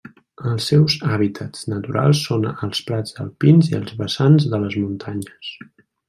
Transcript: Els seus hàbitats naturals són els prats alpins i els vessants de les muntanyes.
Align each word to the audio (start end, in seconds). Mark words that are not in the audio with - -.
Els 0.51 0.67
seus 0.71 0.93
hàbitats 1.15 1.67
naturals 1.73 2.21
són 2.29 2.47
els 2.67 2.81
prats 2.87 3.19
alpins 3.25 3.69
i 3.73 3.77
els 3.81 3.91
vessants 3.99 4.47
de 4.55 4.61
les 4.65 4.79
muntanyes. 4.85 5.51